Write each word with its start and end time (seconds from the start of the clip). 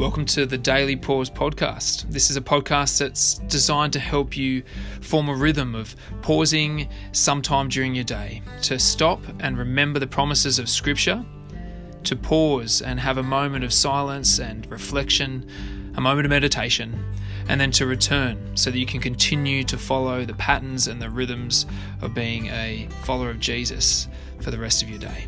Welcome 0.00 0.24
to 0.28 0.46
the 0.46 0.56
Daily 0.56 0.96
Pause 0.96 1.28
podcast. 1.28 2.10
This 2.10 2.30
is 2.30 2.38
a 2.38 2.40
podcast 2.40 2.98
that's 2.98 3.34
designed 3.34 3.92
to 3.92 4.00
help 4.00 4.34
you 4.34 4.62
form 5.02 5.28
a 5.28 5.34
rhythm 5.34 5.74
of 5.74 5.94
pausing 6.22 6.88
sometime 7.12 7.68
during 7.68 7.94
your 7.94 8.04
day, 8.04 8.40
to 8.62 8.78
stop 8.78 9.20
and 9.40 9.58
remember 9.58 9.98
the 9.98 10.06
promises 10.06 10.58
of 10.58 10.70
Scripture, 10.70 11.22
to 12.04 12.16
pause 12.16 12.80
and 12.80 12.98
have 12.98 13.18
a 13.18 13.22
moment 13.22 13.62
of 13.62 13.74
silence 13.74 14.40
and 14.40 14.66
reflection, 14.70 15.46
a 15.96 16.00
moment 16.00 16.24
of 16.24 16.30
meditation, 16.30 17.04
and 17.50 17.60
then 17.60 17.70
to 17.72 17.84
return 17.84 18.56
so 18.56 18.70
that 18.70 18.78
you 18.78 18.86
can 18.86 19.02
continue 19.02 19.62
to 19.64 19.76
follow 19.76 20.24
the 20.24 20.32
patterns 20.32 20.88
and 20.88 21.02
the 21.02 21.10
rhythms 21.10 21.66
of 22.00 22.14
being 22.14 22.46
a 22.46 22.88
follower 23.04 23.28
of 23.28 23.38
Jesus 23.38 24.08
for 24.40 24.50
the 24.50 24.58
rest 24.58 24.82
of 24.82 24.88
your 24.88 24.98
day. 24.98 25.26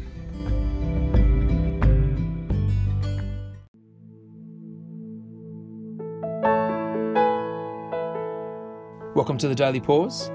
Welcome 9.23 9.39
to 9.39 9.47
the 9.47 9.55
Daily 9.55 9.79
Pause. 9.79 10.33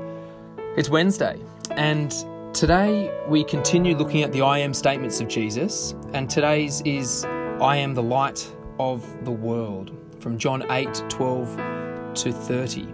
It's 0.78 0.88
Wednesday, 0.88 1.42
and 1.72 2.10
today 2.54 3.14
we 3.28 3.44
continue 3.44 3.98
looking 3.98 4.24
at 4.24 4.32
the 4.32 4.42
I 4.44 4.60
am 4.60 4.74
statements 4.74 5.20
of 5.20 5.28
Jesus, 5.28 5.94
and 6.14 6.30
today's 6.30 6.80
is 6.86 7.26
I 7.60 7.76
am 7.76 7.94
the 7.94 8.02
light 8.02 8.50
of 8.80 9.26
the 9.26 9.32
world 9.32 9.92
from 10.22 10.38
John 10.38 10.64
8 10.72 11.04
12 11.10 12.14
to 12.14 12.32
30. 12.32 12.88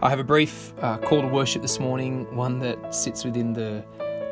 I 0.00 0.10
have 0.10 0.20
a 0.20 0.24
brief 0.24 0.72
uh, 0.80 0.98
call 0.98 1.22
to 1.22 1.26
worship 1.26 1.60
this 1.60 1.80
morning, 1.80 2.32
one 2.32 2.60
that 2.60 2.94
sits 2.94 3.24
within 3.24 3.52
the, 3.52 3.84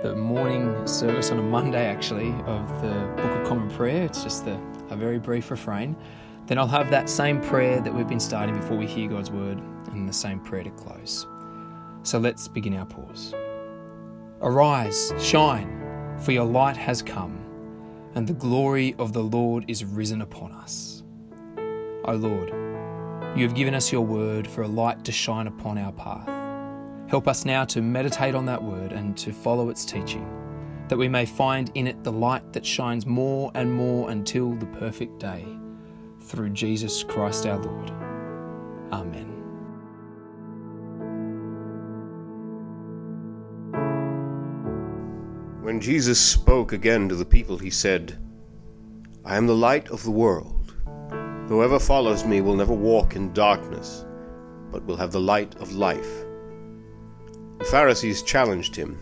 the 0.04 0.14
morning 0.14 0.86
service 0.86 1.32
on 1.32 1.40
a 1.40 1.42
Monday, 1.42 1.86
actually, 1.86 2.30
of 2.46 2.82
the 2.82 2.94
Book 3.16 3.40
of 3.40 3.48
Common 3.48 3.68
Prayer. 3.70 4.04
It's 4.04 4.22
just 4.22 4.46
a, 4.46 4.60
a 4.90 4.96
very 4.96 5.18
brief 5.18 5.50
refrain. 5.50 5.96
Then 6.46 6.58
I'll 6.58 6.66
have 6.66 6.90
that 6.90 7.08
same 7.08 7.40
prayer 7.40 7.80
that 7.80 7.94
we've 7.94 8.08
been 8.08 8.20
starting 8.20 8.54
before 8.54 8.76
we 8.76 8.86
hear 8.86 9.08
God's 9.08 9.30
word 9.30 9.58
and 9.92 10.06
the 10.06 10.12
same 10.12 10.40
prayer 10.40 10.64
to 10.64 10.70
close. 10.70 11.26
So 12.02 12.18
let's 12.18 12.48
begin 12.48 12.76
our 12.76 12.84
pause. 12.84 13.34
Arise, 14.42 15.14
shine, 15.18 16.18
for 16.18 16.32
your 16.32 16.44
light 16.44 16.76
has 16.76 17.00
come, 17.00 17.38
and 18.14 18.26
the 18.26 18.34
glory 18.34 18.94
of 18.98 19.14
the 19.14 19.22
Lord 19.22 19.64
is 19.68 19.86
risen 19.86 20.20
upon 20.20 20.52
us. 20.52 21.02
O 22.04 22.12
Lord, 22.12 22.50
you 23.34 23.44
have 23.44 23.54
given 23.54 23.74
us 23.74 23.90
your 23.90 24.02
word 24.02 24.46
for 24.46 24.62
a 24.62 24.68
light 24.68 25.02
to 25.04 25.12
shine 25.12 25.46
upon 25.46 25.78
our 25.78 25.92
path. 25.92 26.28
Help 27.08 27.26
us 27.26 27.46
now 27.46 27.64
to 27.64 27.80
meditate 27.80 28.34
on 28.34 28.44
that 28.44 28.62
word 28.62 28.92
and 28.92 29.16
to 29.16 29.32
follow 29.32 29.70
its 29.70 29.86
teaching, 29.86 30.28
that 30.88 30.98
we 30.98 31.08
may 31.08 31.24
find 31.24 31.70
in 31.74 31.86
it 31.86 32.04
the 32.04 32.12
light 32.12 32.52
that 32.52 32.66
shines 32.66 33.06
more 33.06 33.50
and 33.54 33.72
more 33.72 34.10
until 34.10 34.52
the 34.52 34.66
perfect 34.66 35.18
day 35.18 35.46
through 36.24 36.50
Jesus 36.50 37.04
Christ 37.04 37.46
our 37.46 37.58
Lord. 37.58 37.90
Amen. 38.92 39.30
When 45.62 45.80
Jesus 45.80 46.20
spoke 46.20 46.72
again 46.72 47.08
to 47.08 47.14
the 47.14 47.24
people, 47.24 47.58
he 47.58 47.70
said, 47.70 48.18
I 49.24 49.36
am 49.36 49.46
the 49.46 49.54
light 49.54 49.88
of 49.90 50.02
the 50.02 50.10
world. 50.10 50.74
Whoever 51.48 51.78
follows 51.78 52.24
me 52.24 52.40
will 52.40 52.56
never 52.56 52.74
walk 52.74 53.16
in 53.16 53.32
darkness, 53.32 54.04
but 54.70 54.84
will 54.84 54.96
have 54.96 55.12
the 55.12 55.20
light 55.20 55.54
of 55.56 55.72
life. 55.72 56.24
The 57.58 57.64
Pharisees 57.66 58.22
challenged 58.22 58.74
him. 58.74 58.98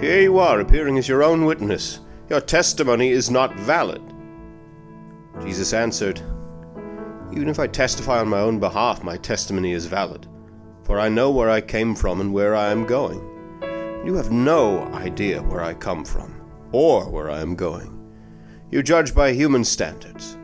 Here 0.00 0.20
you 0.20 0.38
are, 0.38 0.60
appearing 0.60 0.98
as 0.98 1.08
your 1.08 1.22
own 1.22 1.44
witness. 1.44 2.00
Your 2.28 2.40
testimony 2.40 3.10
is 3.10 3.30
not 3.30 3.54
valid. 3.56 4.02
Jesus 5.42 5.72
answered, 5.72 6.20
even 7.32 7.48
if 7.48 7.58
I 7.58 7.66
testify 7.66 8.18
on 8.18 8.28
my 8.28 8.40
own 8.40 8.58
behalf, 8.58 9.04
my 9.04 9.16
testimony 9.16 9.72
is 9.72 9.86
valid, 9.86 10.26
for 10.82 10.98
I 10.98 11.08
know 11.08 11.30
where 11.30 11.50
I 11.50 11.60
came 11.60 11.94
from 11.94 12.20
and 12.20 12.32
where 12.32 12.56
I 12.56 12.70
am 12.70 12.86
going. 12.86 13.20
You 14.04 14.14
have 14.14 14.32
no 14.32 14.82
idea 14.94 15.42
where 15.42 15.62
I 15.62 15.74
come 15.74 16.04
from, 16.04 16.40
or 16.72 17.08
where 17.08 17.30
I 17.30 17.40
am 17.40 17.54
going. 17.54 17.96
You 18.70 18.82
judge 18.82 19.14
by 19.14 19.32
human 19.32 19.64
standards. 19.64 20.36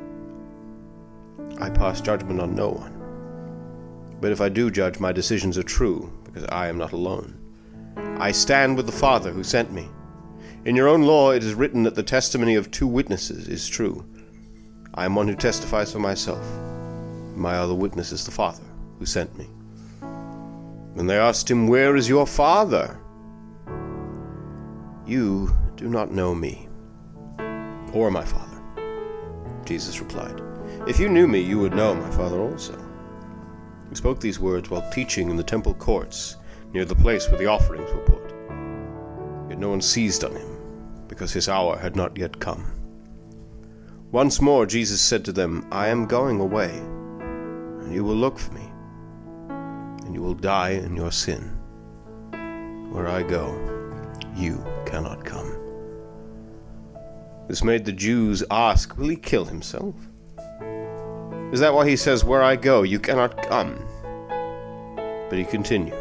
I 1.60 1.70
pass 1.70 2.00
judgment 2.00 2.40
on 2.40 2.54
no 2.54 2.68
one. 2.68 2.92
But 4.20 4.32
if 4.32 4.40
I 4.40 4.48
do 4.48 4.70
judge, 4.70 5.00
my 5.00 5.12
decisions 5.12 5.58
are 5.58 5.62
true, 5.62 6.12
because 6.24 6.44
I 6.50 6.68
am 6.68 6.78
not 6.78 6.92
alone. 6.92 7.38
I 8.18 8.32
stand 8.32 8.76
with 8.76 8.86
the 8.86 8.92
Father 8.92 9.30
who 9.32 9.42
sent 9.42 9.72
me. 9.72 9.88
In 10.64 10.76
your 10.76 10.88
own 10.88 11.02
law 11.02 11.30
it 11.30 11.42
is 11.42 11.54
written 11.54 11.82
that 11.84 11.94
the 11.94 12.02
testimony 12.02 12.54
of 12.54 12.70
two 12.70 12.86
witnesses 12.86 13.48
is 13.48 13.68
true. 13.68 14.04
I 14.94 15.04
am 15.04 15.14
one 15.14 15.28
who 15.28 15.34
testifies 15.34 15.92
for 15.92 15.98
myself. 15.98 16.44
My 17.36 17.58
other 17.58 17.74
witness 17.74 18.12
is 18.12 18.24
the 18.24 18.30
Father 18.30 18.62
who 18.98 19.04
sent 19.04 19.36
me. 19.36 19.44
When 20.94 21.06
they 21.06 21.18
asked 21.18 21.50
him, 21.50 21.68
Where 21.68 21.94
is 21.94 22.08
your 22.08 22.26
Father? 22.26 22.98
You 25.06 25.54
do 25.76 25.88
not 25.88 26.10
know 26.10 26.34
me, 26.34 26.66
or 27.92 28.10
my 28.10 28.24
Father. 28.24 28.62
Jesus 29.66 30.00
replied, 30.00 30.40
If 30.88 30.98
you 30.98 31.10
knew 31.10 31.28
me, 31.28 31.40
you 31.40 31.58
would 31.58 31.74
know 31.74 31.94
my 31.94 32.10
Father 32.12 32.40
also. 32.40 32.82
He 33.90 33.94
spoke 33.94 34.18
these 34.18 34.40
words 34.40 34.70
while 34.70 34.90
teaching 34.90 35.28
in 35.28 35.36
the 35.36 35.42
temple 35.42 35.74
courts 35.74 36.36
near 36.72 36.86
the 36.86 36.94
place 36.94 37.28
where 37.28 37.38
the 37.38 37.46
offerings 37.46 37.92
were 37.92 38.00
put. 38.00 38.30
Yet 39.50 39.58
no 39.58 39.68
one 39.68 39.82
seized 39.82 40.24
on 40.24 40.34
him, 40.34 40.58
because 41.06 41.34
his 41.34 41.50
hour 41.50 41.76
had 41.76 41.96
not 41.96 42.16
yet 42.16 42.40
come. 42.40 42.72
Once 44.10 44.40
more 44.40 44.64
Jesus 44.64 45.02
said 45.02 45.22
to 45.26 45.32
them, 45.32 45.66
I 45.70 45.88
am 45.88 46.06
going 46.06 46.40
away 46.40 46.82
and 47.86 47.94
you 47.94 48.02
will 48.02 48.16
look 48.16 48.36
for 48.36 48.52
me, 48.52 48.68
and 49.48 50.12
you 50.12 50.20
will 50.20 50.34
die 50.34 50.70
in 50.70 50.96
your 50.96 51.12
sin. 51.12 51.56
Where 52.90 53.06
I 53.06 53.22
go, 53.22 53.54
you 54.34 54.64
cannot 54.84 55.24
come. 55.24 55.56
This 57.46 57.62
made 57.62 57.84
the 57.84 57.92
Jews 57.92 58.42
ask, 58.50 58.96
Will 58.98 59.06
he 59.06 59.14
kill 59.14 59.44
himself? 59.44 59.94
Is 61.52 61.60
that 61.60 61.72
why 61.72 61.88
he 61.88 61.94
says, 61.94 62.24
Where 62.24 62.42
I 62.42 62.56
go, 62.56 62.82
you 62.82 62.98
cannot 62.98 63.40
come? 63.48 63.78
But 65.30 65.38
he 65.38 65.44
continued, 65.44 65.94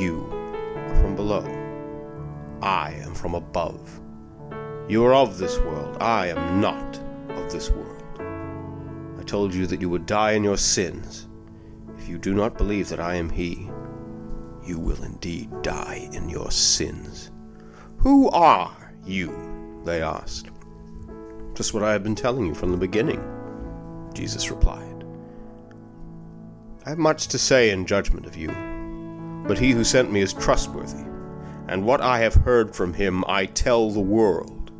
You 0.00 0.28
are 0.74 0.96
from 0.96 1.14
below, 1.14 1.44
I 2.60 2.90
am 3.04 3.14
from 3.14 3.36
above. 3.36 4.00
You 4.88 5.04
are 5.04 5.14
of 5.14 5.38
this 5.38 5.60
world, 5.60 6.02
I 6.02 6.26
am 6.26 6.60
not 6.60 6.98
of 7.36 7.52
this 7.52 7.70
world 7.70 7.85
told 9.26 9.52
you 9.54 9.66
that 9.66 9.80
you 9.80 9.90
would 9.90 10.06
die 10.06 10.32
in 10.32 10.44
your 10.44 10.56
sins. 10.56 11.28
If 11.98 12.08
you 12.08 12.18
do 12.18 12.34
not 12.34 12.56
believe 12.56 12.88
that 12.88 13.00
I 13.00 13.14
am 13.14 13.30
He, 13.30 13.70
you 14.64 14.78
will 14.78 15.02
indeed 15.02 15.50
die 15.62 16.08
in 16.12 16.28
your 16.28 16.50
sins. 16.50 17.30
Who 17.98 18.28
are 18.30 18.94
you? 19.04 19.82
They 19.84 20.02
asked. 20.02 20.50
Just 21.54 21.72
what 21.72 21.82
I 21.82 21.92
have 21.92 22.02
been 22.02 22.14
telling 22.14 22.46
you 22.46 22.54
from 22.54 22.70
the 22.70 22.76
beginning, 22.76 23.22
Jesus 24.14 24.50
replied. 24.50 25.04
I 26.84 26.90
have 26.90 26.98
much 26.98 27.28
to 27.28 27.38
say 27.38 27.70
in 27.70 27.86
judgment 27.86 28.26
of 28.26 28.36
you, 28.36 28.48
but 29.46 29.58
he 29.58 29.72
who 29.72 29.84
sent 29.84 30.12
me 30.12 30.20
is 30.20 30.32
trustworthy, 30.32 31.04
and 31.68 31.84
what 31.84 32.00
I 32.00 32.18
have 32.18 32.34
heard 32.34 32.74
from 32.74 32.92
him 32.92 33.24
I 33.26 33.46
tell 33.46 33.90
the 33.90 34.00
world. 34.00 34.70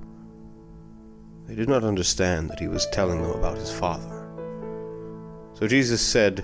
They 1.47 1.55
did 1.55 1.69
not 1.69 1.85
understand 1.85 2.51
that 2.51 2.61
he 2.61 2.69
was 2.69 2.87
telling 2.89 3.23
them 3.23 3.31
about 3.31 3.59
his 3.59 3.73
Father. 3.73 4.16
So 5.59 5.67
Jesus 5.67 6.03
said, 6.03 6.41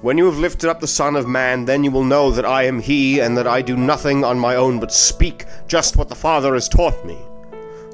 When 0.00 0.16
you 0.16 0.24
have 0.24 0.38
lifted 0.38 0.70
up 0.70 0.80
the 0.80 0.86
Son 0.86 1.14
of 1.14 1.28
Man, 1.28 1.66
then 1.66 1.84
you 1.84 1.90
will 1.90 2.04
know 2.04 2.30
that 2.30 2.46
I 2.46 2.62
am 2.62 2.80
He, 2.80 3.20
and 3.20 3.36
that 3.36 3.46
I 3.46 3.60
do 3.60 3.76
nothing 3.76 4.24
on 4.24 4.38
my 4.38 4.56
own, 4.56 4.80
but 4.80 4.92
speak 4.92 5.44
just 5.68 5.96
what 5.96 6.08
the 6.08 6.14
Father 6.14 6.54
has 6.54 6.68
taught 6.68 7.04
me. 7.04 7.18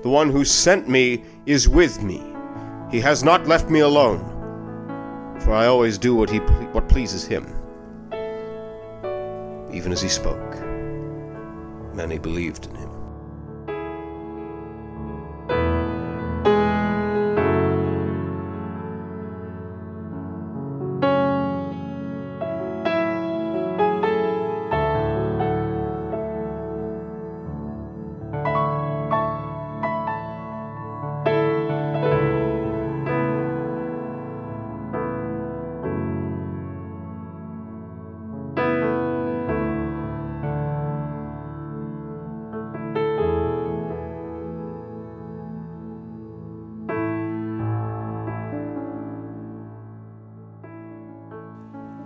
The 0.03 0.09
one 0.09 0.31
who 0.31 0.45
sent 0.45 0.89
me 0.89 1.25
is 1.47 1.69
with 1.69 2.01
me. 2.01 2.23
He 2.93 3.01
has 3.01 3.25
not 3.25 3.49
left 3.49 3.69
me 3.69 3.81
alone, 3.81 4.21
for 5.41 5.53
I 5.53 5.67
always 5.67 5.99
do 5.99 6.15
what, 6.15 6.31
he, 6.31 6.39
what 6.39 6.89
pleases 6.89 7.27
Him. 7.27 7.53
Even 9.73 9.91
as 9.93 10.01
he 10.01 10.09
spoke, 10.09 10.55
many 11.93 12.19
believed 12.19 12.67
in 12.67 12.77
him. 12.77 12.96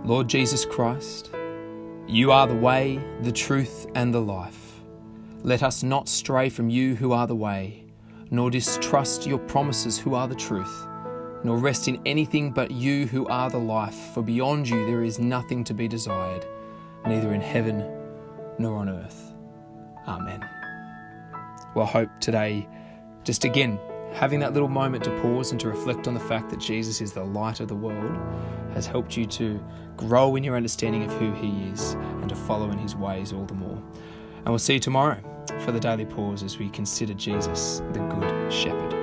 Lord 0.03 0.27
Jesus 0.27 0.65
Christ, 0.65 1.29
you 2.07 2.31
are 2.31 2.47
the 2.47 2.55
way, 2.55 2.99
the 3.21 3.31
truth, 3.31 3.85
and 3.93 4.11
the 4.11 4.19
life. 4.19 4.81
Let 5.43 5.61
us 5.61 5.83
not 5.83 6.09
stray 6.09 6.49
from 6.49 6.71
you 6.71 6.95
who 6.95 7.11
are 7.11 7.27
the 7.27 7.35
way, 7.35 7.85
nor 8.31 8.49
distrust 8.49 9.27
your 9.27 9.37
promises 9.37 9.99
who 9.99 10.15
are 10.15 10.27
the 10.27 10.33
truth, 10.33 10.87
nor 11.43 11.55
rest 11.57 11.87
in 11.87 12.01
anything 12.07 12.49
but 12.49 12.71
you 12.71 13.05
who 13.05 13.27
are 13.27 13.51
the 13.51 13.59
life, 13.59 13.95
for 14.15 14.23
beyond 14.23 14.67
you 14.67 14.87
there 14.87 15.03
is 15.03 15.19
nothing 15.19 15.63
to 15.65 15.73
be 15.75 15.87
desired, 15.87 16.47
neither 17.05 17.35
in 17.35 17.41
heaven 17.41 17.85
nor 18.57 18.77
on 18.77 18.89
earth. 18.89 19.33
Amen. 20.07 20.43
Well, 21.75 21.85
hope 21.85 22.09
today, 22.19 22.67
just 23.23 23.45
again, 23.45 23.79
having 24.13 24.39
that 24.39 24.53
little 24.53 24.69
moment 24.69 25.03
to 25.05 25.21
pause 25.21 25.51
and 25.51 25.59
to 25.61 25.69
reflect 25.69 26.07
on 26.07 26.13
the 26.13 26.19
fact 26.19 26.49
that 26.49 26.59
Jesus 26.59 27.01
is 27.01 27.13
the 27.13 27.23
light 27.23 27.59
of 27.59 27.67
the 27.67 27.75
world 27.75 28.17
has 28.73 28.85
helped 28.85 29.17
you 29.17 29.25
to 29.25 29.63
grow 29.97 30.35
in 30.35 30.43
your 30.43 30.55
understanding 30.55 31.03
of 31.03 31.11
who 31.13 31.31
He 31.33 31.69
is 31.69 31.93
and 31.93 32.29
to 32.29 32.35
follow 32.35 32.71
in 32.71 32.77
His 32.77 32.95
ways 32.95 33.33
all 33.33 33.45
the 33.45 33.53
more. 33.53 33.81
And 34.37 34.47
we'll 34.47 34.59
see 34.59 34.75
you 34.75 34.79
tomorrow 34.79 35.21
for 35.59 35.71
the 35.71 35.79
daily 35.79 36.05
pause 36.05 36.43
as 36.43 36.57
we 36.57 36.69
consider 36.69 37.13
Jesus, 37.13 37.81
the 37.93 37.99
Good 37.99 38.51
Shepherd. 38.51 39.00